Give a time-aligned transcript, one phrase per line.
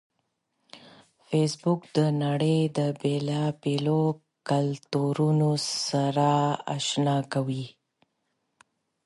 [1.27, 4.01] فېسبوک د نړۍ د بیلابیلو
[4.49, 5.51] کلتورونو
[5.87, 6.29] سره
[6.75, 7.65] آشنا کوي